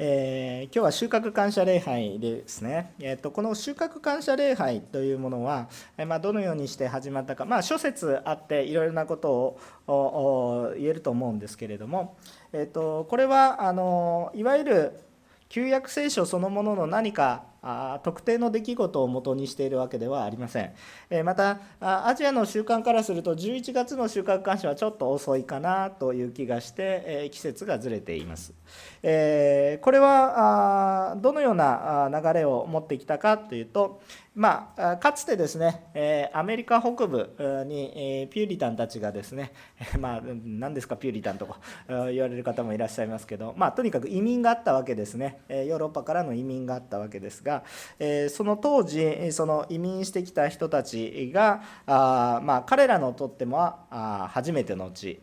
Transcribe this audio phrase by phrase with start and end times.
[0.00, 9.58] えー、今日は収穫感謝礼拝ですね、えーと、この収穫感謝礼拝というものは、えー、まあ、どのようにして始まったか、まあ、諸説あっていろいろなこと
[9.88, 12.16] を言えると思うんですけれども、
[12.52, 15.00] えーと、これはあのいわゆる
[15.48, 20.72] 旧約聖書そのものの何かあ特定の出来事をもとにしているわけではありません、
[21.10, 28.54] えまたアジアの習慣からすると11月の収穫感謝はちょっと遅いかなという気がして、え季節がずれています、
[29.02, 34.00] えこれはどのような流れを持ってきたかというと
[34.38, 37.34] まあ、かつてですね、アメリカ北部
[37.66, 39.52] にピューリタンたちがですね、
[39.98, 47.57] まあ、何ですか、ピューリタンとか言われる方もいらっしゃいますけど、まあ、とにかく移民があったわけですね、ヨーロッパからの移民があったわけですが、
[47.98, 53.74] えその当時、その移民してきた人たちが、あまあ、彼らのとっても
[54.30, 55.20] 初めての地、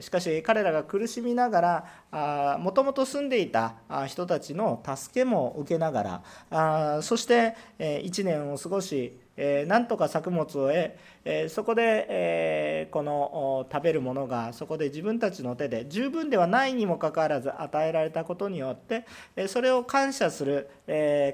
[0.00, 3.74] しかし彼らが苦しみながら、もともと住んでいた
[4.06, 19.06] 人たちの助けも受けながらあ、そして1年を過ごし、えー、なんとか作物を得、そこで、この食べるものがそこで自分たちの手で十分ではないにもかかわらず与えられたことによって、
[19.48, 20.68] それを感謝する、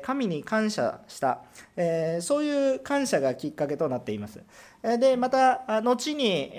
[0.02, 1.40] 神に感謝した、
[2.20, 4.40] そういう感謝がきっかけとなっています。
[4.82, 6.50] でまた後に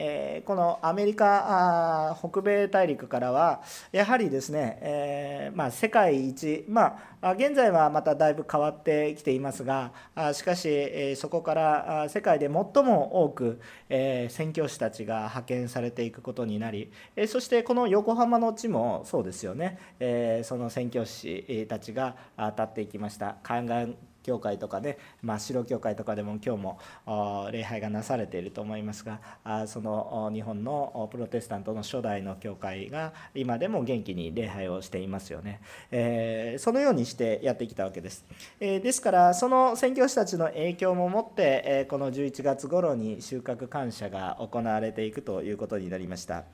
[0.45, 9.91] このアメリカ北米大陸からはやはりですね、えまあ、世界一、まあ、現在はまただいぶ変わってきていますが
[10.33, 16.91] しかしそこから世界で最も多く宣教師たちが派遣されていくことになり
[17.27, 19.79] そしてこの横浜の地もそうですよね
[20.43, 23.37] その宣教師たちが立っていきました。
[24.23, 35.61] 教会とかね、まあ、白教会とかでも今日も礼拝がなされていると思いますがその日本のプロテスタントの初代の教会が今でも元気に礼拝をしていますよね、
[35.91, 38.25] えー、そのようにしてやってきたわけです、
[38.59, 46.45] えー、ですからその宣教師たちの影響ももって、えこの11月頃に収穫感謝が行われていくということになりました、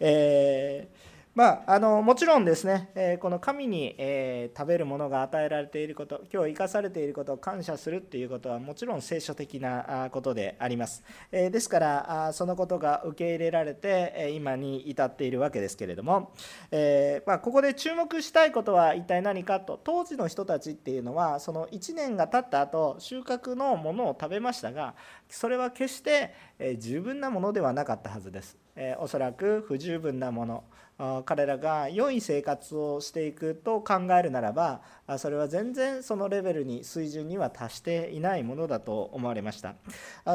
[0.00, 11.02] えーまあ、あのもちろんですね、えー、この神に、えー、食べるものが与えられていること今日生かされていることを感謝するっていうことはもちろん聖書的なことであります、
[11.32, 16.32] えー、ですからあそのことが受け入れられて、今に至っているわけですけれども、
[16.70, 24.94] えまあ、ここで注目したいことは一体何かと当時の人たちっていうのはその1年が経った後収穫のものを食べましたが
[25.28, 30.64] それは決して、え十分なものではなかったはずです、えおそらく不十分なもの。
[31.24, 34.80] 彼らが良い生活をしていくと考えるならば
[35.18, 39.74] それは全然そのレベルに水準には達していないものだと思われました。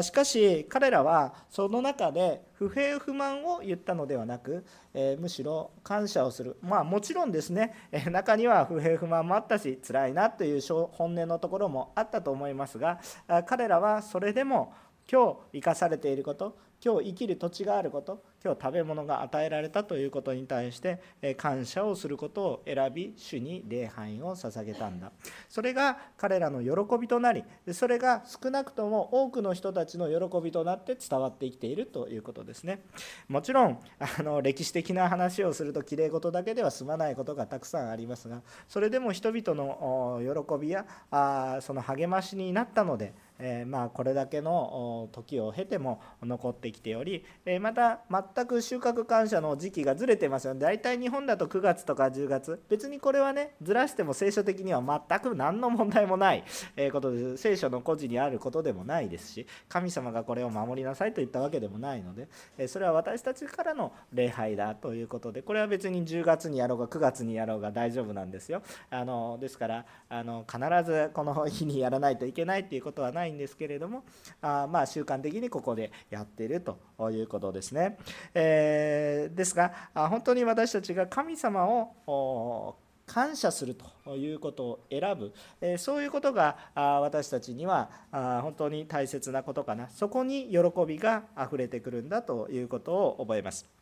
[0.03, 6.57] しかし彼らはその中で不平不満を言ったのではなく、えむしろ感謝をする。
[6.61, 7.73] まあもちろんですね。
[8.11, 12.99] 中には不平不満もあったし辛いなという本音のところもあったと思いますが
[13.47, 14.73] 彼らはそれでも
[15.11, 21.01] 今日生かされていること今日生きる土地があること今日食べ物が与えられたということに対して
[21.37, 25.11] 感謝をすることを選び主に礼拝を捧げたんだ。
[25.49, 32.81] それが彼らの喜びとなりそれが少なくとも多くの人たちの喜びとなって伝わってきているということですね。
[33.27, 48.01] もちろんあの歴史的な話をするときれい事だけでは済まないことがたくさんありますがそれでも人々の喜びやあその励ましになったのでえまあこれだけの時を経ても残ってきており、えまた
[48.35, 50.59] 全く収穫感謝の時期がずれてますよね。
[50.59, 52.61] 大体日本だと9月とか10月。
[52.69, 56.43] 別にこれはねずらしても聖書的には全く何の問題もない
[56.91, 57.37] ことです。
[57.37, 68.61] 聖書の故事にあることでもないですし神様がこれを守りなさいと言ったわけでもないのでそれは私たちからの礼拝だということでこれは別に10月にやろうが9月にやろうが大丈夫なんですよ。
[68.89, 74.03] あのですからあの必ずこの日にやらないといけないっていうことはないんですけれども
[74.41, 76.77] あまあ習慣的にここでやってると
[77.11, 77.97] いうことですね。
[78.33, 82.75] えー、ですが本当に私たちが神様を
[83.05, 83.75] 感謝する
[84.05, 93.78] ということを選ぶ、えそういうことが私たちには本当に大切なことかなそこに喜びがあふれてくるんだということを覚えます。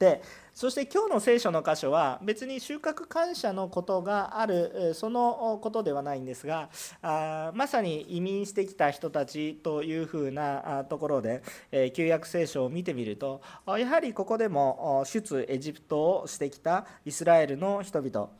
[0.00, 0.22] で
[0.54, 6.70] そして今日の聖書の箇所は別に収穫感謝のことがあるそのことではないんですが
[7.02, 18.30] あまさに移民してきた人たちというふうなところで、え旧約聖書を見てみるとやはりここでも出エジプトをしてきたイスラエルの人々。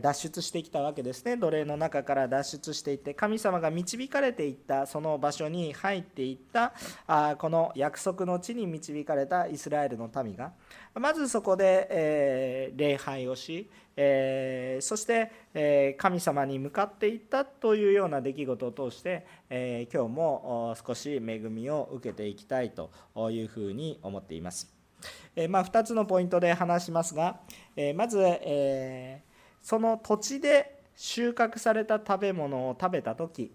[0.00, 6.72] 脱出してきたわけですね奴隷の中から脱出していって神様が導かれていったその場所に入っていった
[7.06, 10.52] あこの約束の地に導かれたイスラエルの民が
[11.00, 22.90] まずそこで、え、礼拝をし、え、そして、え、神様に向かっていったというような出来事を通して、え今日も少し恵みを受けていきたいと
[23.30, 24.72] いうふうに思っています。
[25.34, 27.40] えまあ、2つのポイントで話しますが、
[27.74, 29.20] えまず、え
[29.64, 33.50] その土地で収穫された食べ物を食べた時、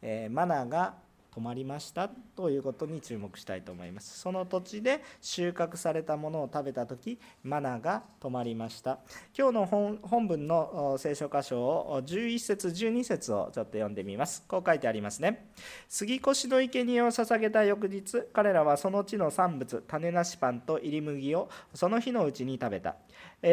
[0.00, 0.94] えマナーが
[1.36, 4.18] 止まりましたということに注目したいと思います。
[4.18, 9.00] その土地で収穫されたものを食べた時マナが止まりました。
[9.36, 14.44] 今日の本文の聖書箇所を11節12節をちょっと読んでみます。
[14.48, 15.50] こう書いてありますね。
[15.88, 22.96] 杉越の生贄を捧げた翌日彼らはその地の産物種なしパンと入り麦をその日のうちに食べた。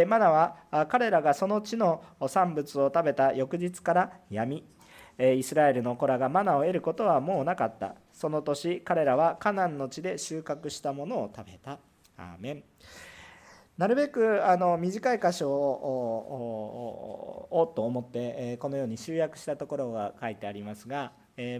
[0.07, 4.63] マナは彼らがその地の産物を食べた翌日から闇
[5.19, 7.95] イスラエルの子らがマナを得ることはもうなかった。
[8.11, 11.79] その年彼らはカナンの地で収穫したものを食べた。
[12.17, 12.63] アーメン。
[13.77, 21.11] なるべくあの短い箇所をおと思ってこのように集約したところが書いてありますが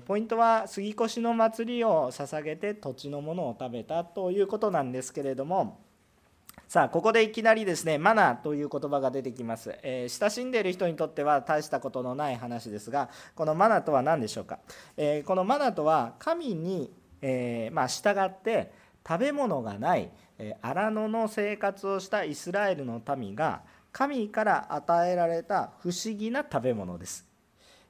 [0.06, 5.83] ポイントは杉越の祭りを捧げて土地のものを食べたということなんですけれども
[6.74, 14.58] さあここでいきなりですねマナーという言葉が出てきます、えー、親しんでいる人にとっては大したことのない話ですがこのマナーとは何でしょうか、
[14.98, 16.92] えー、このマナーとは神に、
[17.22, 18.72] えー、まあ、従って
[19.08, 20.10] 食べ物がない
[20.40, 23.62] え荒野の生活をしたイスラエルの民が
[23.92, 27.33] 神から与えられた不思議な食べ物です。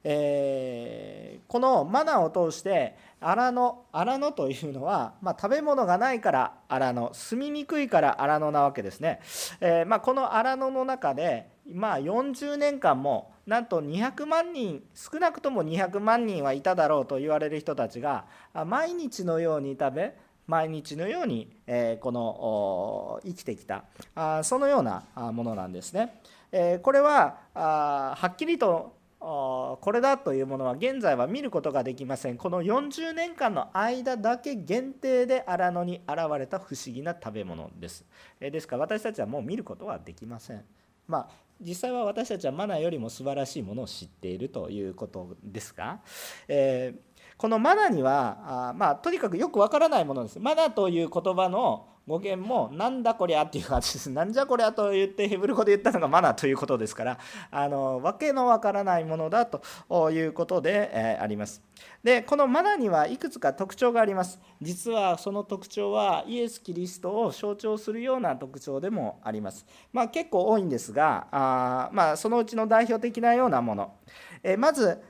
[0.06, 9.20] えー、このマナーを通して荒野荒野というのは、まあ、食べ物がないから荒野住みにくいから荒野なわけですね、
[9.60, 18.26] えー、まあ、この荒野の中で、まあ、40年間もなんと200万人少なくとも200万人はいただろうと言われる人たちが
[18.66, 20.16] 毎日のように食べ
[20.46, 23.84] 毎日のように、えー、この生きてきた
[24.14, 26.20] あそのようなものなんですね。
[26.52, 28.92] えこれはあはっきりと
[29.24, 32.36] これだというものは現在は見ることができません。
[32.36, 38.04] この40年間の間だけ限定で荒野に現れた不思議な食べ物です。
[38.38, 40.62] ですから私たちはもう見ることはできません。
[41.08, 41.28] まあ
[41.58, 46.00] 実際は私たちはマナよりも素晴らしいものを知っているということですが、
[46.46, 50.38] えー、このマナにはあまあとにかくよくわからないものです。
[50.38, 54.10] マナという言葉の語源もなんだこりゃっていう感じです。
[54.12, 57.18] なんじゃこりゃと言ってヘブル語で言ったのがマナということですから
[57.50, 59.62] あの訳のわからないものだと
[60.10, 61.62] いうことで、えー、あります。
[62.02, 64.38] でこのマナにはいくつか特徴があります。
[64.60, 69.64] 実はその特徴はイエス・キリストを象徴するような特徴でもあります。
[69.92, 73.94] まあ結構多いんですがあまあそのうちの代表的なようなもの、
[74.42, 75.00] えー、まず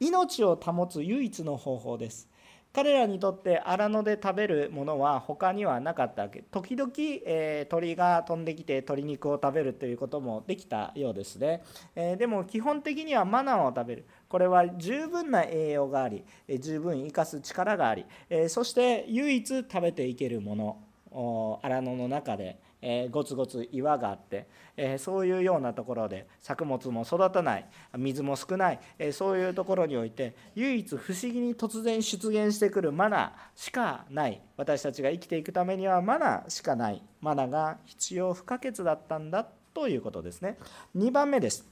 [0.00, 2.28] 命を保つ唯一の方法です。
[2.74, 6.42] 彼らにとって荒野で食べるものは他にはなかったわけ。
[6.42, 6.92] 時々、
[7.24, 11.62] えー、鳥が飛んできて鶏肉を食べるということもできたようですね、
[11.94, 14.06] えー、でも基本的にはマナーを食べる。
[14.28, 24.46] これは十分な栄養がありえ十分生かす力があり、え、そして唯一食べていけるもの荒野の中でえー、ゴツゴツ岩があって、
[24.76, 27.66] えー、そういうようなところで作物も育たない
[27.96, 34.42] 水も少ない、えー、そういうところにおいて唯一不思議に突然出現してくるマナーしかない。
[34.58, 37.02] 私たちが生きていくためにはマナーしかない。
[37.22, 40.58] マナーが必要不可欠だったんだということですね。
[40.94, 41.66] 2番目です。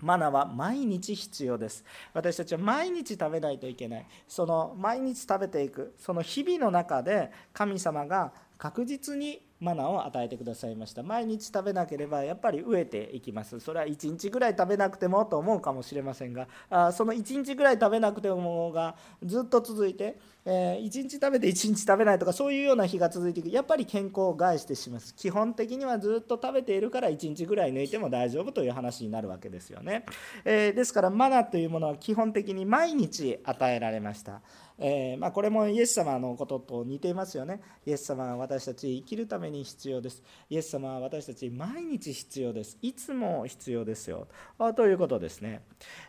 [0.00, 1.84] マナは毎日必要です。
[2.14, 4.06] 私たちは毎日食べないといけない。
[4.26, 11.02] その毎日食べていくその日々の中で神様が確実にマナーを与えてくださいました。
[11.02, 13.58] 毎日食べなければやっぱり飢えていきます。
[13.60, 23.48] それは1日ぐらい食べなくてもと思うかもしれませんがあその1日ぐらい食べなくてもがずっと続いて、えー、1日食べて1日食べないとかそういうような日が続いていく。
[23.48, 25.14] やっぱり健康を害してします。
[25.14, 30.04] 基本的にはずっと食べているから1日ぐらい抜いても大丈夫という話になるわけですよね、
[30.44, 34.42] えー、ですからマナというものは基本的に毎日与えられました。
[34.78, 37.60] えー、まあ、これもイエス様のことと似ていますよね。
[37.86, 40.22] イエス様は私たち生きるために必要です。
[40.50, 42.78] イエス様は私たち毎日必要です。
[42.82, 44.26] いつも必要ですよ。
[44.74, 45.62] ということですね。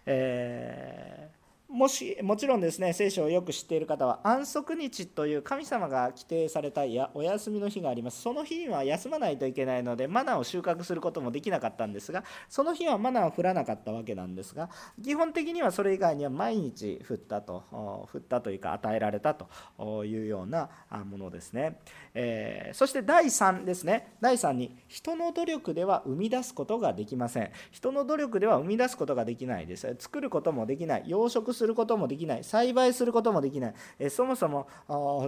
[0.05, 1.44] えー
[1.75, 8.21] もしもちろんですね聖書をよく知っている方は安息日という神様が規定されたやお休みの日があります。
[8.21, 14.69] その日には休まないといけないのでマナーを収穫することもできなかったんですがその日はマナーを降らなかったわけなんですが
[15.03, 17.65] 基本的にはそれ以外には毎日降ったと。
[18.13, 20.69] 降ったというか与えられたというような
[21.03, 21.81] ものですね、
[22.13, 24.15] えー、そして第3ですね。
[24.21, 29.93] 第3に人の努力では生み出すことができません人の努力では生み出すことができないです。
[29.99, 31.03] 作ることもできない。
[31.05, 32.43] 養殖するすることもできない。
[32.43, 34.67] 栽培することもできない、えそもそも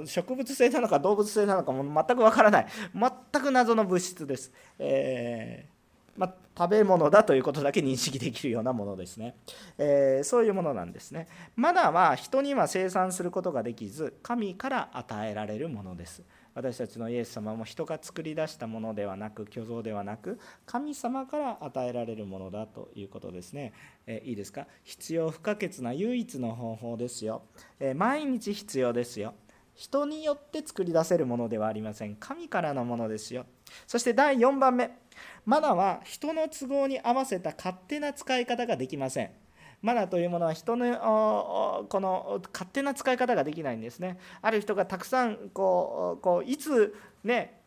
[0.06, 2.67] 植物性なのか動物性なのかも全くわからない。
[2.94, 9.36] 全く謎の物質です、えーま、食べ物だということだけ認識できるようなものですね、
[9.77, 11.27] えー、そういうものなんですね。
[11.56, 16.24] マナは人には生産することができず神から与えられるものです。
[16.58, 23.74] 私たちのイエス様も人が作り出したものではなく虚像ではなく神様から与えられるものだということですね、
[24.08, 24.66] えいいですか？
[24.84, 27.44] 必要不可欠な唯一の方法ですよ、
[27.80, 29.36] え毎日必要ですよ。
[29.76, 32.16] 人によって作り出せるものではありません。
[32.16, 33.46] 神からのものですよ。
[33.86, 34.90] そして第4番目。
[35.46, 39.30] マナは人の都合に合わせた勝手な使い方ができません。
[39.81, 44.17] マナーというものは人のこの勝手な使い方ができないんですね。
[44.41, 47.57] ある人がたくさんこうこういつね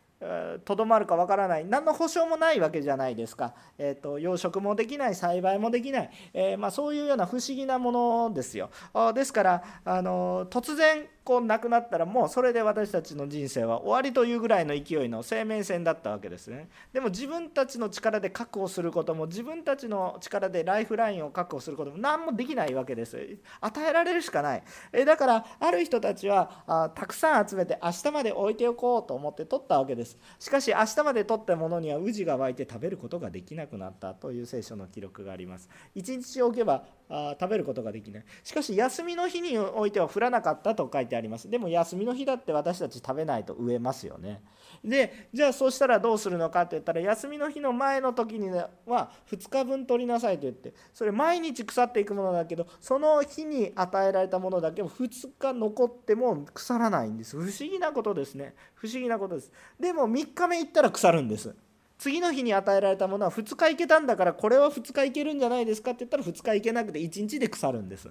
[0.65, 1.65] とどまるかわからない。
[1.65, 8.69] 何の保証もないわけじゃないですか、えーと、養殖もできない栽培もできない、えー、まあ、そういうような不思議なものですよ。
[9.15, 16.69] ですからあの突然こう亡くなったらもうそれで私たちの人生は終わりというぐらいの勢いの生命線だったわけですね。
[16.93, 23.37] でも自分たちの力で確保することも自分たちの力でライフラインを確保することも何もできないわけです。
[23.59, 24.63] 与えられるしかない。
[24.91, 30.17] えだからある人たちはあたくさん集めて明日まで置いておこうと思って取ったわけです。
[30.39, 35.69] しかし明日まで取ったものには宇治が湧いて食べることができなくなったという聖書の記録があります。
[35.93, 38.25] 一日置けばあ食べることができない。
[38.43, 41.49] しかし休みの日においては降らなかったと書いててあります。
[41.49, 44.41] でも休みの日だって私たち食べないと飢えますよね。
[44.83, 57.35] でじゃあそうしたらどうするのかって言ったら休みの日の前の時には2日分取りなさいと言ってそれ毎日腐っていくものだけどその日に与えられたものだけも2日残っても腐らないんです。
[57.35, 58.55] 不思議なことですね。
[58.73, 59.51] 不思議なことです。
[59.79, 61.53] でも3日目行ったら腐るんです。
[61.97, 68.09] 次の日に与えられたものは2日行けたんだからこれは2日行けるんじゃないですかって言ったら2日行けなくて1日で腐るんです。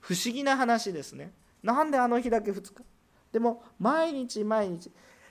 [0.00, 1.32] 不思議な話ですね。
[1.62, 2.82] なんであの日だけ2日？
[3.32, 4.90] でも毎日毎日。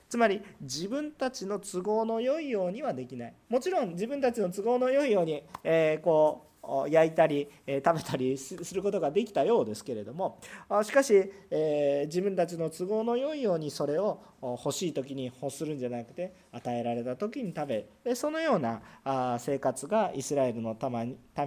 [0.10, 3.34] つまり自分たちの都合の良いようにはできない。
[3.48, 10.38] もちろん自分たちの都合の良いように、えー、こう焼いたり、え食べたりすることができたようですけれども。
[10.84, 20.76] しかし、え自分たちの都合の良いようにそれを欲しい時に欲するんじゃなくて与えられた時に食べでそのようなあ生活がイスラエルの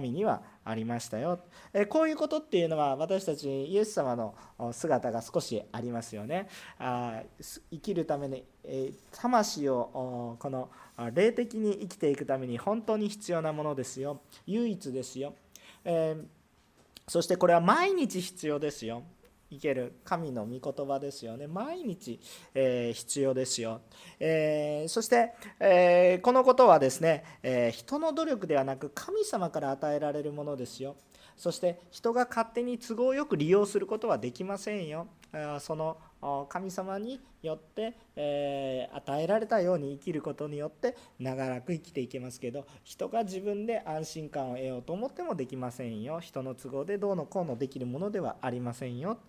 [0.01, 1.39] 民にはありましたよ。
[1.73, 4.35] えこういうことっていうのは私たちイエス様の
[4.73, 6.49] 姿が少しありますよね。
[6.79, 7.21] あ
[7.71, 8.43] 生きるために
[9.11, 10.71] 魂をこの
[11.13, 14.21] 霊的に生きていくために本当に必要なものですよ。
[14.47, 15.35] 唯一ですよ。
[17.07, 19.03] そしてこれは毎日必要ですよ。
[19.49, 21.47] いける神の御言葉ですよね。
[21.47, 22.19] 毎日、
[22.53, 23.81] えー、必要ですよ、
[24.19, 30.95] えー、そして、えー、このことはですね、え人の努力ではなく神様から与えられるものですよ。
[31.37, 35.07] そして人が勝手に都合よく利用することはできませんよ。
[35.59, 35.97] その
[36.49, 46.19] 神様によって、えー、与えられたように生きることによって長らく生きていけますけど人が自分で安心感を得ようと思ってもできませんよ。
[46.19, 49.19] 人の都合でどうのこうのできるものではありませんよ。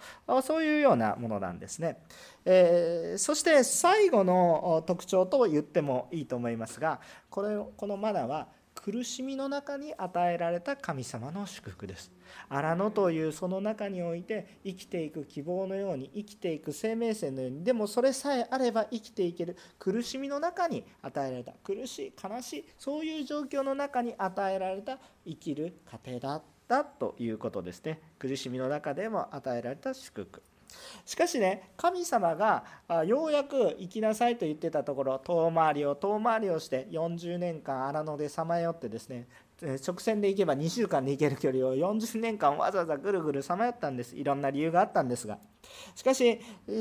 [0.43, 1.99] そういうようなものなんですね、
[2.45, 8.49] えー、そして最後の特徴と言ってもいいと思いますがこれこのマナは
[8.87, 12.13] 苦しみの中に与えられた神様の祝福です。
[12.49, 19.57] 荒野というその中において生きていく希望のように生きていく生命線のようにでもそれさえあれば生きていける。
[19.81, 28.01] 苦しみの中に与えられた苦しい悲しいそういう状況の中に与えられた生きる過程だったということですね。
[28.21, 30.43] 苦しみの中でも与えられた祝福。
[31.05, 32.65] しかしね神様が
[33.07, 39.27] ようやく行きなさいと言ってたところ遠回りを遠回りをして40年間荒野でさまよってですね
[39.63, 44.15] 直線で行けば2週間で行ける距離を40年間わざわざぐるぐるさまよったんです。
[44.15, 45.39] いろんな理由があったんですが。
[45.95, 46.41] しかし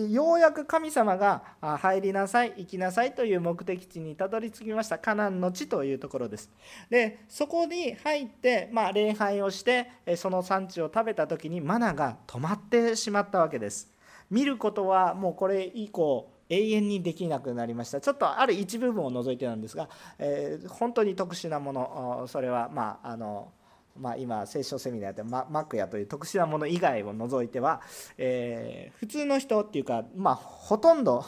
[0.10, 5.00] ようやく神様が入りなさい行きなさいという目的地にたどり着きました。
[5.00, 6.52] カナンの地というところです。
[6.90, 13.90] でそこに入って、まあ、礼拝をしてその産地を食べた時にマナが止まってしまったわけです。
[14.30, 18.02] 見ることはもうこれ以降永遠にできなくなりました。
[18.02, 23.52] ちょっとある一部分を除いてなんですが、えー、本当に特殊なものそれはまああの
[23.98, 27.82] まあ、今聖書セミナーでママックやという特殊なもの以外を除いては、
[28.18, 31.24] えー、普通の人っていうか、まあ、ほとんど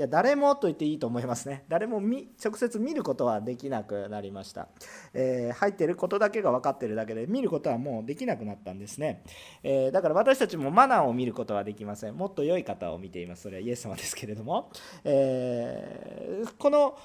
[0.00, 1.66] いや誰もと言っていいと思いますね。
[1.68, 4.68] 誰も直接見ることはできなくなりました、
[5.12, 9.22] えー、入ってることだけが分かってるだけで見ることはもうできなくなったんですね、
[9.62, 12.14] えー、だから私たちもマナーを見ることはできません。
[12.14, 13.42] もっと良い方を見ています。
[13.42, 14.72] それはイエス様ですけれども、
[15.04, 16.96] えー、この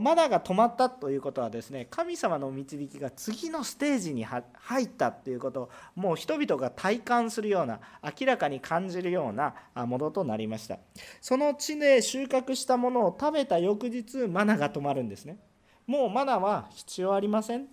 [0.00, 4.42] マナが止まったということはですね神様の導きが次のステージに入
[4.84, 9.54] ったということをもう人々が体感するような明らかに感じるような
[9.86, 10.78] ものとなりました。
[11.20, 15.36] その地で収穫したものを食べた翌日マナが止まるんですね。
[15.86, 17.66] もうマナは必要ありません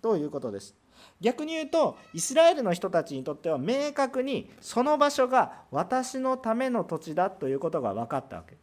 [0.00, 0.74] ということです。
[1.20, 8.56] 逆に言うとイスラエルの人たちにとっては明確にその場所が私のための土地だということが分かったわけ。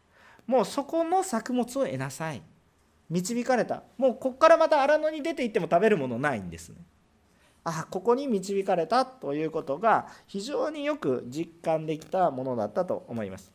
[0.48, 2.42] もうそこの作物を得なさい。
[3.10, 3.84] 導かれた。
[3.98, 6.78] もうこっからまた荒野に出て行っても食べるものないんですね。
[7.64, 13.52] あここに導かれたということが非常によく実感できたものだったと思います。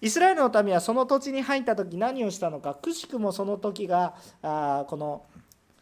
[0.00, 5.24] イスラエルの民はその土地に入った時何をしたのかくしくもその時があこの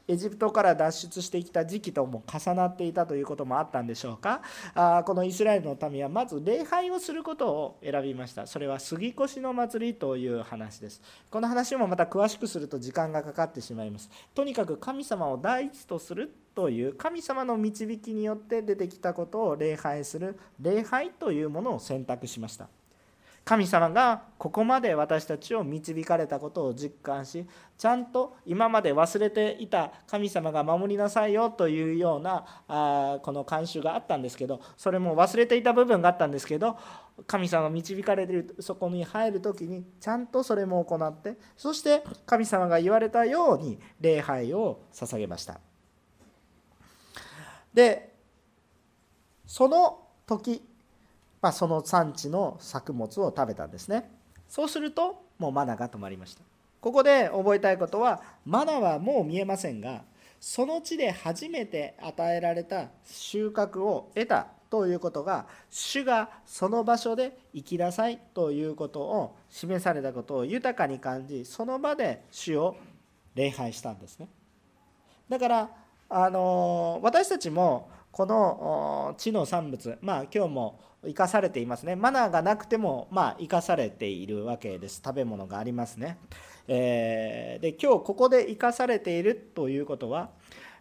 [0.07, 4.43] エジプトから脱出してきた時期とも重なっていたということもあったんでしょうか？
[4.75, 8.47] あこのイスラエルの民はまず礼拝をすることを選びました。
[8.47, 11.01] それは杉越の祭りという話です。
[11.31, 14.11] この話もまた詳しくすると時間がかかってしまいます。
[14.35, 22.69] とにかく神様を第一とするという神様の導きによって出てきたことを礼拝する礼拝というものを選択しました。
[23.45, 27.47] 神様がここまで私たちを導かれたことを実感し
[27.77, 36.79] ちゃんと今まで忘れていた神様が守りなさいよというようなあこの慣習があったんですけどそれも忘れていた部分があったんですけど
[37.27, 45.61] 神様が導かれているそこに入る時にちゃんとそれも行ってそして神様が言われたように礼拝を捧げました。
[47.75, 48.15] で
[49.47, 50.63] その時
[51.45, 54.11] まあ、その産地の作物を食べたんですね。
[54.49, 56.41] そうするともうマナが止まりました。
[56.81, 60.05] ここで覚えたいことはマナはもう見えませんが
[60.41, 72.75] その地で初めて与えられた収穫を得たということが主がその場所で生きなさいということを示されたことを豊かに感じその場で主を
[73.35, 74.29] 礼拝したんですね。
[75.29, 75.71] だから
[76.09, 81.97] あの私たちもこの地の産物まあ今日も生かされていますね。
[81.97, 85.01] マナーがなくてもまあ生かされているわけです。
[85.05, 86.19] 食べ物がありますね、
[86.69, 90.31] えー、で今日ここで生かされているということは、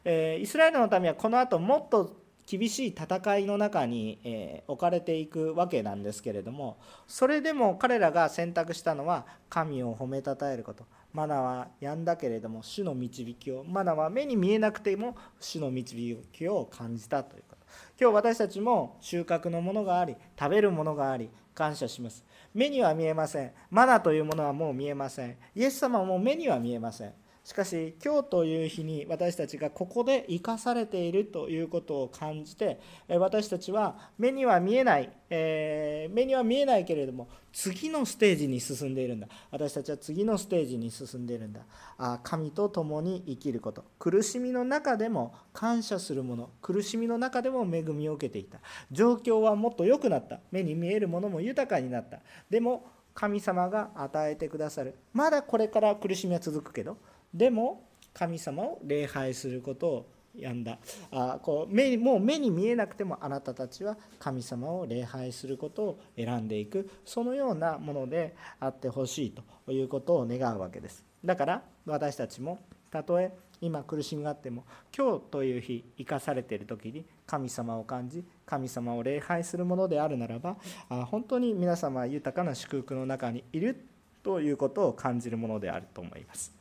[0.06, 10.86] えー、イスラエルの民はこの後もっと厳しい戦いの中に、え置かれていくわけなんですけれどもそれでも彼らが選択したのは神を褒めたたえること。
[11.14, 17.62] マナはやんだけれども主の導きをマナは目に見えなくても主の導きを感じたということ。
[18.00, 22.25] 今日私たちも収穫のものがあり食べるものがあり感謝します。
[22.53, 23.51] 目には見えません。
[23.70, 25.38] マナというものはもう見えません。
[25.55, 27.14] イエス様も目には見えません。
[27.44, 32.79] しかし今日という日に私たちがここで生かされているということを感じて
[33.10, 39.27] 私たちは目には見えない、えー、目には見えないけれども次のステージに進んでいるんだ。
[39.51, 41.62] 私たちは次のステージに進んでいるんだ。
[42.00, 43.86] あ神と共に生きること。
[44.00, 46.50] 苦しみの中でも感謝するもの。
[46.64, 48.58] 苦しみの中でも恵みを受けていた。
[48.92, 50.40] 状況はもっと良くなった。
[50.51, 52.22] 目に見えるものも豊かになった。
[52.50, 54.96] でも神様が与えてくださる。
[55.14, 56.98] まだこれから苦しみは続くけど
[57.33, 60.79] でも神様を礼拝することをやんだ。
[61.11, 66.89] あこう目もう目に見えなくてもあなたたちは神様を礼拝することを選んでいく。
[67.05, 69.31] そのようなものであってほしい
[69.65, 71.03] ということを願うわけです。
[71.24, 74.65] だから私たちもたとえ今苦しみがあっても
[74.96, 80.57] 今日という日生かされている時に神様を感じ神様を礼拝するものであるならば
[80.89, 83.87] あ本当に皆様は豊かな祝福の中にいる
[84.22, 86.53] ということを感じるものであると思います。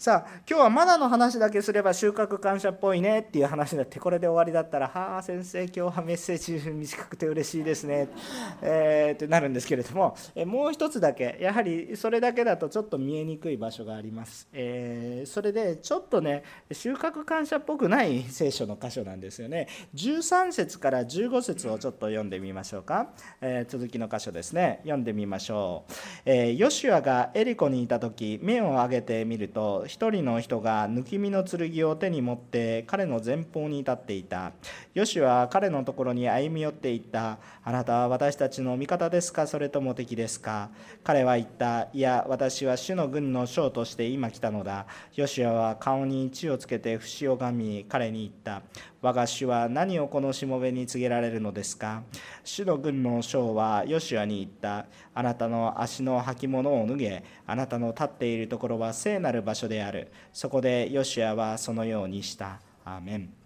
[0.00, 8.08] さあ今日はマナの話だけすれば収穫感謝っぽいねっていう話になってこれで終わりだったら「はあ先生今日はメッセージ短くて嬉しいですね」
[8.62, 19.68] えー、ってなるんですけれども、えもう一つだけやはりそれだけだとちょっと見えにくい場所があります、え、それでちょっとね収穫感謝っぽくない聖書の箇所なんですよね。
[19.94, 23.10] 13節から15節をちょっと読んでみましょうか、
[23.42, 24.80] え、続きの箇所ですね。
[24.84, 25.92] 読んでみましょう、
[26.24, 34.52] えヨシュアがエリコにいた時目を上げてみると一人の人が抜き身の剣を手に持って彼の前方に立っていた。
[34.94, 37.38] ヨシは彼のところに歩み寄っていった。
[37.64, 39.48] あなたは私たちの味方ですか？
[39.48, 40.70] それとも敵ですか？
[41.02, 41.88] 彼は言った。
[41.92, 44.86] いや私は主の軍の将として今来たのだ。
[45.16, 48.62] ヨシュは顔に血をつけて節をがみ彼に言った。
[49.02, 52.02] 我が主は何をこのしもべに告げられるのですか？
[52.44, 54.86] 主の軍の将はヨシュアに言った。
[55.14, 57.24] あなたの足の履物を脱げ。
[57.46, 60.12] あなたの立っているところは聖なる場所である。
[60.34, 62.60] そこでヨシュアはそのようにした。
[62.84, 63.39] アーメン。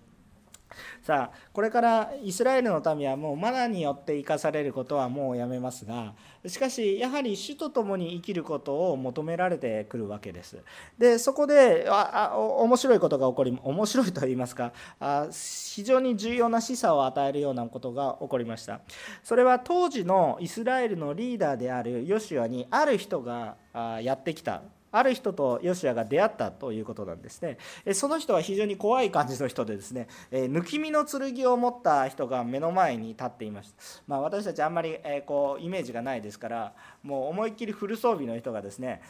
[1.03, 6.15] さあこれからイスラエルの民はもうマナによって生かされることはもうやめますが
[6.47, 10.63] しかしやはり主と共に生きることを求められてくるわけです。
[10.99, 18.81] でそこでああ面白いことが起こり面白いと言いますかあ非常に重要な示唆を与えるようなことが起こりました。
[19.23, 23.57] それは当時のイスラエルのリーダーであるヨシュアにある人が
[24.03, 24.63] やってきた。
[24.95, 27.59] ある人とヨシアが出会ったということなんですね。
[27.95, 33.75] その人は非常に怖い感じの人でですね抜き身の剣を持った人が目の前に立っていました、
[34.07, 39.03] まあ、私たちあんまりこうイメージがないですからもう思いっきりフル装備の人がですね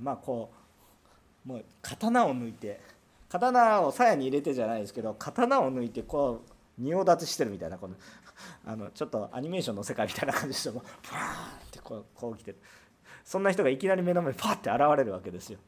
[0.00, 0.50] まあこ
[1.44, 2.80] うもう刀を抜いて
[3.28, 7.94] 刀を鞘に入れてじゃないですけど刀を抜いてこう仁王立ちしてるみたいなこの
[8.64, 12.58] あのちょっとアニメーションの世界みたいな感じでしてもパーンってこうこう来てる。
[13.26, 15.58] そんな人がいきなり目の前にパッて現れるわけですよ。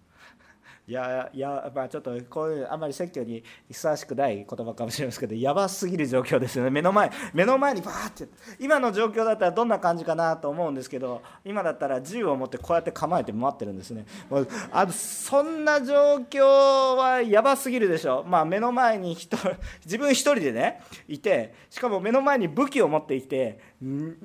[0.87, 6.71] いやいやまあちょっとこういうあまり説教にふさわしくない言葉かもしれませんけどやばすぎる状況ですよね。
[6.71, 8.27] 目の前目の前にバーって。
[8.59, 14.07] 今の状況だったらどんな感じかなと思うんですけど今だったら銃を持ってこうやって構えて待ってるんですね。
[14.31, 18.25] もうあそんな状況はやばすぎるでしょ。
[18.27, 19.37] まあ目の前に人
[19.85, 23.61] 自分一人でねいてしかも目の前に武器を持っていて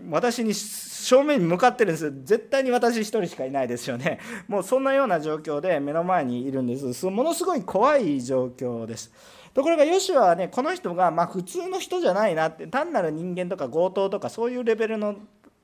[0.09, 2.11] 私に正面に向かってるんです。
[2.23, 4.19] 絶対に私一人しかいないですよね。
[4.47, 7.05] もうそんなような状況で目の前にいるんです。
[7.05, 9.11] ものすごい怖い状況です。
[9.53, 15.17] ところがヨシュアはねこの人がま普通の人じゃないなって単なる人間とか強盗とかそういうレベルの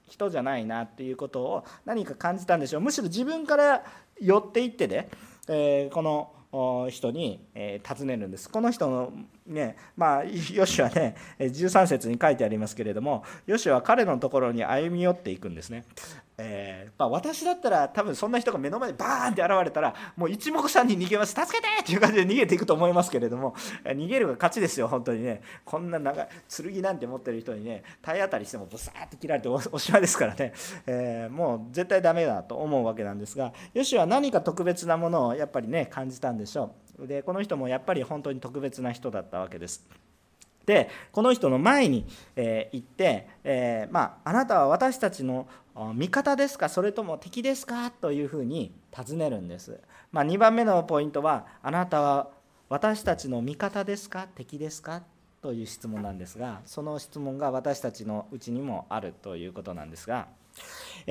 [0.07, 2.81] 人じゃないなっていうことを何か感じたんでしょう。
[2.81, 3.83] むしろ自分から
[4.21, 5.09] 寄っていってね、
[5.47, 6.31] えー、この
[6.89, 8.49] 人に、え尋ねるんです。
[8.49, 9.13] この人の
[9.49, 15.83] ね、まあ、 ヨシュはね、13節に書いてありますけれども、ヨシュは彼のところに歩み寄っていくんですね。
[16.41, 21.33] えー、まあ、私だったら多分そんな人が目の前にバーンって現れたらもう一目散に逃げます。
[21.33, 25.41] 助けてっていう感じで逃げていくと思いますけれども逃げるが勝ちですよ本当にね。
[25.65, 30.53] こんな長い剣なんて持ってる人にね体当たりしてもブサーって切られて おしまいですからね、
[30.87, 37.07] えー、もう絶対ダメだと思うわけなんですがよしは何か特別なものをやっぱりね感じたんでしょう。
[37.07, 39.85] でこの人もやっぱり本当に特別な人だったわけです。
[40.69, 45.47] でこの人の前に、えー、行って、えー、まあ、あなたは私たちの
[45.93, 46.69] 味方ですか？
[46.69, 47.89] それとも敵ですか？
[47.91, 49.79] というふうに尋ねるんです、
[50.11, 52.29] まあ、2番目のポイントはあなたは
[52.67, 54.27] 私たちの味方ですか？
[54.35, 55.03] 敵ですか？
[55.41, 60.27] という質問なんですがその質問が私たちのうちにもあるということなんですが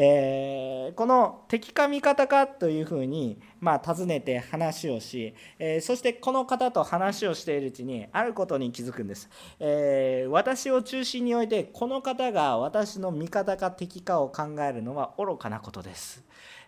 [0.01, 16.23] えー、この敵か味方かというふうに、まあ、尋ねて話をし、えー、そしてこの方と話をしているうちにあることに気づくんです、えー、私を中心に置いてこの方が私の味方か敵かを考えるのは愚かなことです。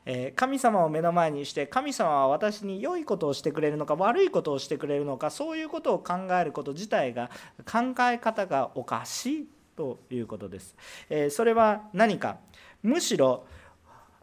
[0.06, 7.30] え神様を目の前にして神様は私に良いことをしてくれるのか悪いことをしてくれるのかそういうことを考えること自体が
[7.70, 10.74] 考え方がおかしいということです。
[11.10, 12.38] えそれは何か？
[12.82, 13.44] むしろ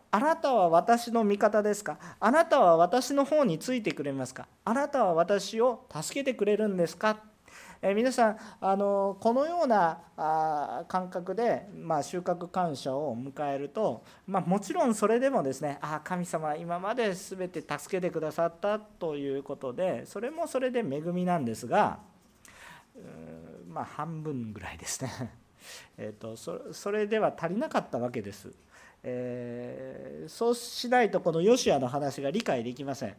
[0.10, 1.98] あなたは私の味方ですか？
[2.20, 4.48] あなたは私の方についてくれますか？
[4.64, 7.20] あなたは私を助けてくれるんですか？
[7.82, 22.00] え皆さんあのこのようなあ感覚で、まあ、収穫感謝を迎えると、まあ、もちろんそれでもですねあ神様今まで全て助けてくださったということでそれもそれで恵みなんですが
[23.68, 25.12] まあ半分ぐらいですね。
[25.98, 26.36] えーと、
[26.74, 28.52] それでは足りなかったわけです、
[29.04, 33.16] えー、そうしないとこのヨシアの話が理解できません、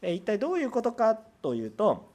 [0.00, 2.10] えー、一体どういうことかというと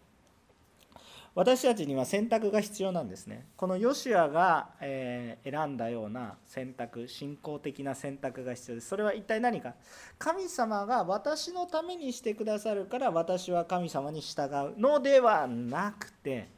[1.35, 3.45] 私たちには選択が必要なんですね。
[3.57, 8.87] このヨシアが、えー、選んだような選択信仰的な選択が必要です。
[8.87, 9.75] それは一体何か。
[10.17, 16.49] 神様が私のためにしてくださるから私は神様に従うのではなくて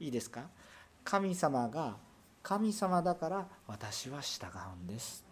[0.00, 0.48] いいですか？
[1.04, 1.96] 神様が
[2.50, 4.46] 神様だから私は従
[4.80, 5.24] うんです。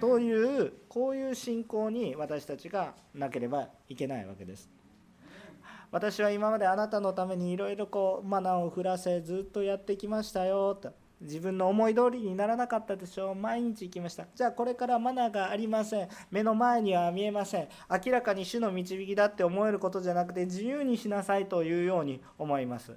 [0.00, 4.70] というこういう信仰に私たちがなければいけないわけです。
[5.90, 10.94] 私は今まであなたのためにいろいろこうマナーを降らせずっとやってきましたよと。
[11.20, 13.34] 自分の思い通りにならなかったでしょう。
[13.34, 14.24] 毎日行きました。
[14.34, 16.08] じゃあこれからマナーがありません。
[16.30, 17.68] 目の前には見えません。
[17.90, 22.96] 明らかに主の導きだって思えることじゃなくて自由にしなさいというように思います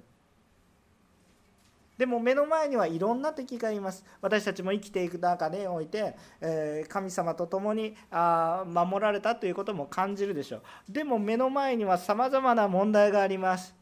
[1.96, 4.04] でも目の前にはいろんな敵がいます。
[4.20, 10.62] 私たちも生きていく中において、え神様と共にあ守られたということも感じるでしょう。
[10.88, 13.74] でも目の前にはさまざまな問題があります。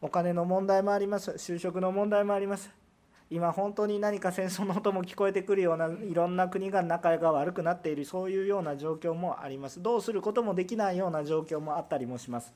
[0.00, 1.32] お金の問題もあります。
[1.32, 2.83] 就職の問題もあります。
[3.34, 9.82] 今本当に何か戦争の音も聞こえてくるようないろんな国が仲が悪くなっているそういうような状況もあります。
[9.82, 12.54] どうすることもできないような状況もあったりもします。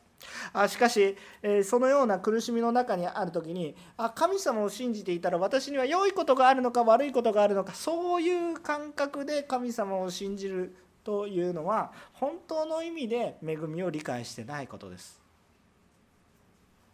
[0.53, 15.21] あしかし、えそのような苦しみの中にある時にあ神様を信じていたら私には良いことがあるのか悪いことがあるのかそういう感覚で神様を信じるというのは本当の意味で恵みを理解してないことです。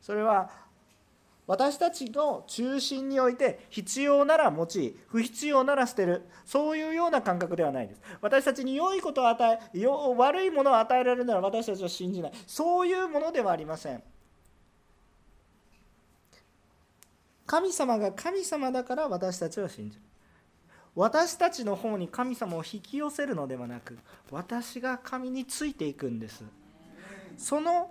[0.00, 0.50] それは
[1.46, 6.22] 私たちの中心において必要なら用い不必要なら捨てる。
[6.46, 8.00] そういうような感覚ではないです。
[8.22, 12.32] 私たちに良いことを与え悪いものを与えられるなら私たちは信じない。
[12.46, 14.02] そういうものではありません。
[17.46, 20.02] 神様が神様だから私たちは信じる。
[20.94, 23.98] 私たちの方に神様を引き寄せるのではなく
[24.30, 26.42] 私が神についていくんです。
[27.36, 27.90] その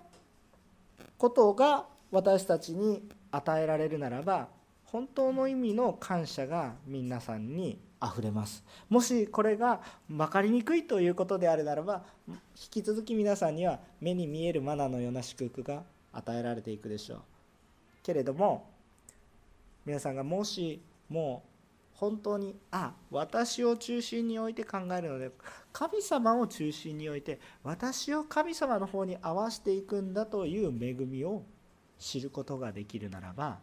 [1.17, 4.47] ことが私たちに与えられるならば
[4.85, 8.63] 本当の意味の感謝が皆さんにあれます。
[8.89, 12.35] もしこれが分かりにくいということであるならば引
[12.69, 17.21] き続き皆さんには目に見えるマナーのような祝福が与えられていくでしょう。
[18.03, 18.69] けれども
[19.83, 21.43] 皆さんがもしも
[21.95, 25.31] う本当にあ私を中心に置いて考えるので
[25.71, 31.43] 神様を中心に置いて私を神様の方に合わせていくんだという恵みを
[32.03, 33.59] 知ることができるならば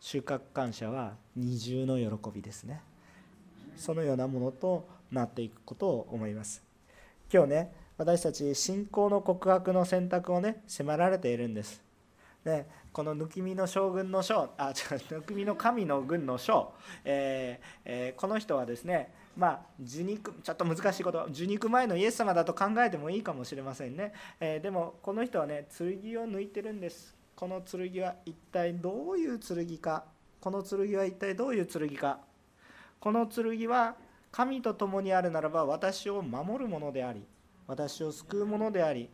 [0.00, 2.82] 収穫感謝は二重の喜びですね。
[3.76, 6.62] そのようなものとなっていくことを思います。
[7.32, 11.82] 今日ね私たち信仰の告白の選択をね迫られているんです。
[12.44, 16.74] ね、この抜き身の将軍の将あ違う抜き身の神の軍の将、
[17.04, 25.90] えーえー、この人はですねまあ、受肉ちょっと難しいこと受肉前のイエス様だと考えてもいいかもしれませんね、えー、でもこの人はね剣を
[26.28, 27.16] 抜いてるんです。
[27.34, 30.04] この剣は一体どういう剣か？
[30.40, 32.20] この剣は一体どういう剣か？
[33.00, 33.96] この剣は
[34.30, 37.24] 神と共にあるならば私を守るものであり
[37.66, 39.08] 私を救うものであり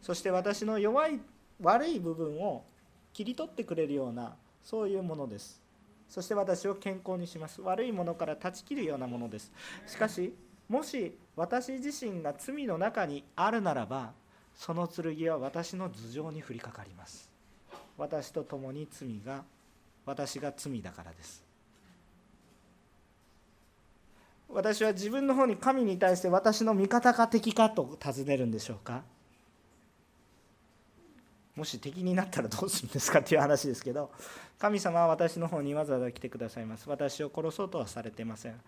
[0.00, 1.20] そして私の弱い
[1.60, 2.64] 悪い部分を
[3.12, 5.61] 切り取ってくれるようなそういうものです。
[6.12, 7.62] そして私を健康にします。
[7.62, 9.50] 悪いものから断ち切るようなものです。
[9.86, 10.34] しかし
[10.68, 14.12] もし私自身が罪の中にあるならば
[14.54, 17.30] その剣は私の頭上に降りかかります。
[17.96, 19.42] 私と共に罪が
[20.04, 21.42] 私が罪だからです。
[24.50, 29.02] 私は自分の方に神に対して私の味方か敵かと尋ねるんでしょうか。
[31.56, 34.10] もし敵になったらどうするんですかっていう話ですけど
[34.58, 36.88] 神様は私の方にわざわざ来てくださいます。
[36.88, 38.60] 私を殺そうとはされてません。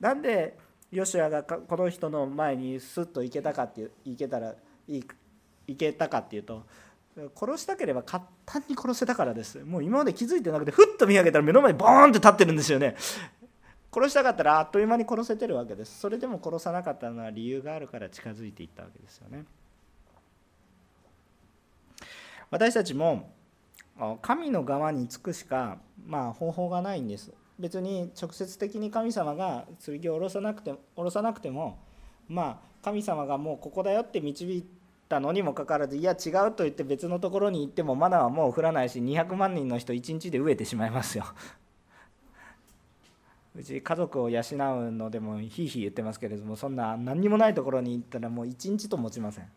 [0.00, 0.58] なんで
[0.90, 4.54] ヨシュアがこの人の前にスッと行けたかっていう行けたら
[4.86, 5.06] 行
[5.76, 6.64] けたかっていうと
[7.36, 9.58] 殺したければ簡単に殺せたからです。
[9.64, 12.96] もう今まで気づいてなくてふっと見上げたら目の前にボーンって立ってるんですよね。
[13.92, 16.00] 殺したかったらあっという間に殺せてるわけです。
[16.00, 19.44] それでも殺さなかったのは理由があるから近づいていったわけですよね。
[22.54, 23.32] 私たちも
[24.22, 31.80] 神の側につくしか、まあ、方法がないんです別に直接的に神様が剣を下ろさなくて下ろさなくても
[32.28, 34.64] まあ神様がもうここだよって導い
[35.08, 41.24] たのにもかかわらずいや違うと言って別のところに行ってもマナはもう降らないし200万人の人1日で飢えてしまいますよ。
[43.56, 44.42] うち家族を養う
[44.92, 49.50] のでもひいひい言ってますけれどもそんな何にもないところに行ったらもう1日と持ちません。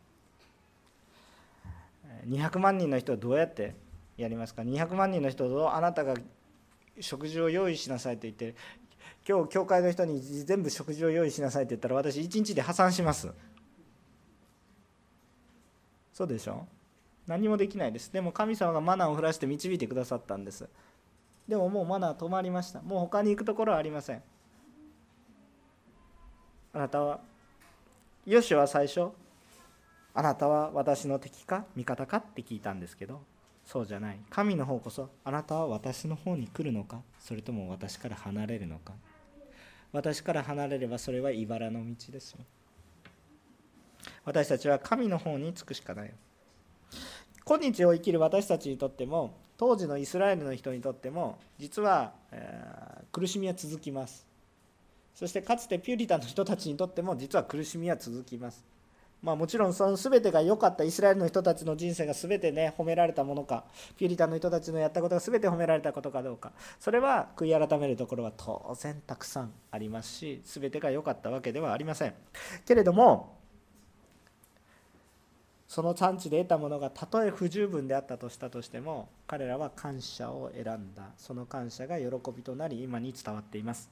[2.28, 3.76] 200万人の人はどうやって
[4.18, 6.16] やりますか？200万人の人をあなたが
[7.00, 8.56] 食事を用意しなさいと言って
[9.28, 13.32] 今日教会の人に全部食事を用意しなさいって言ったら私1日で破産します。
[16.14, 16.66] そうでしょ？
[17.28, 18.12] 何もできないです。
[18.12, 20.68] でも神様がマナーを降らして導いてくださったんです。
[21.48, 22.82] でももうマナー止まりました。
[22.82, 24.24] もう他に行くところはありません。
[26.74, 27.20] あなたは
[28.26, 29.10] ヨシは最初
[30.18, 33.22] あなたは私の敵か味方かって聞いたんですけど
[33.64, 34.20] そうじゃない。
[34.32, 38.94] 神の方こそあなたは私の方に来るのかそれとも私から離れるのか。
[39.92, 42.40] 私から離れればそれは茨の道ですよ。
[44.26, 46.12] 私たちは神の方に着くしかない
[47.46, 54.26] 今日を生きる私たちにとっても当時のイスラエルの人にとっても実は、えー、苦しみは続きます。
[55.14, 58.77] そしてかつてピューリタンの人たちにとっても実は苦しみは続きます。
[59.28, 63.66] まあ、もちろんその全てが良かったイスラエルの人たちの人生が全てね褒められたものか
[63.98, 72.14] ピュリタンの人たちのやったことが全て褒められたことかどうかそれは悔い改めるところは当然たくさんありますし全てが良かったわけではありません。
[72.66, 73.36] けれども
[75.68, 81.04] その産地で得たものがたとえ不十分であったとしたとしても彼らは感謝を選んだ。
[81.18, 83.90] その感謝が喜びとなり今に伝わっています。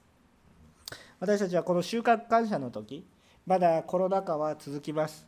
[1.20, 3.04] 私たちはこの収穫感謝の時
[3.46, 5.24] まだコロナ禍は続きます。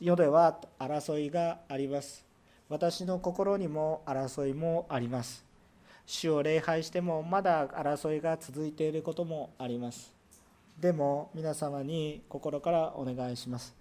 [0.00, 2.24] 世では争いがあります。
[2.70, 5.44] 私の心にも争いもあります。
[6.06, 10.10] 主を礼拝してもまだ争いが続いていることもあります。
[10.80, 13.76] でも皆様に心からお願いします。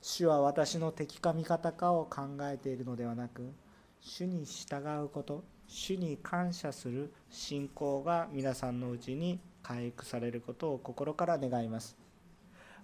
[0.00, 3.52] 主は私の敵か味方かを考えているのではなく
[4.00, 12.01] 主に従うこと主に感謝する信仰が皆さんのうちに回復されることを心から願います。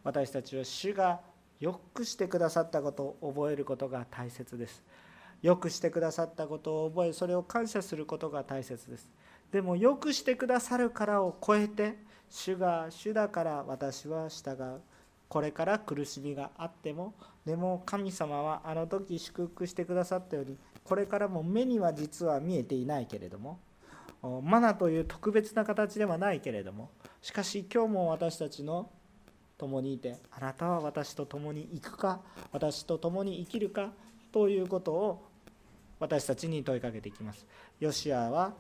[0.04, 1.20] 私たちは主が
[1.60, 4.82] よくしてくださったことを覚えることが大切です。
[5.42, 9.10] よくしてくださったことを覚えそれを感謝することが大切です。
[9.52, 11.96] でもよくしてくださるからを超えて
[12.28, 14.80] 主が主だから私は従う。
[15.28, 23.60] これから苦しみがあってもでも神様はあの時祝福してくださったようにこれからも目には実は見えていないけれども
[24.42, 28.90] マナという特別な形ではないけれどもしかし今日も私たちの
[29.58, 30.16] 共にいて。
[30.30, 32.20] あなたは私と共に行くか？
[32.52, 33.90] 私と共に生きるか？
[34.32, 35.24] ということを
[35.98, 37.46] 私たちに問いかけていきます。
[37.80, 38.54] ヨシアは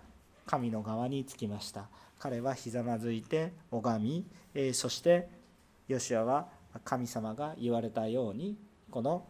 [0.44, 1.86] 神の側につきました。
[2.18, 5.28] 彼はひざまずいて拝み、えそして
[5.86, 6.48] ヨシアは
[6.84, 8.56] 神様が言われたように
[8.90, 9.24] この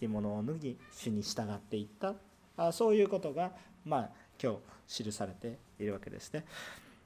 [0.00, 2.14] 履物を脱ぎ主に従っていった。
[2.56, 3.52] あそういうことが
[3.84, 4.10] まあ
[4.42, 4.54] 今
[4.88, 6.44] 日記されているわけですね。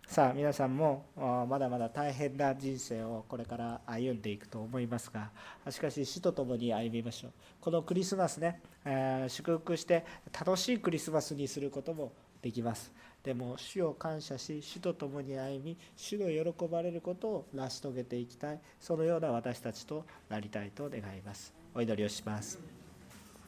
[0.06, 1.04] さあ皆さんも
[1.48, 5.30] まだまだ大変な人生をこれから歩んでいくと思いますが
[5.68, 7.32] しかし死と共に歩みましょう。
[7.60, 12.92] このクリスマスね、え、祝福して楽しいクリスマスにすることもできます。
[13.24, 18.60] でも主を感謝し主と共に歩み主の喜ばれることを成し遂げていきたい。
[18.80, 21.52] そのような私たちとなりたいと願います。
[21.74, 22.75] お祈りをします。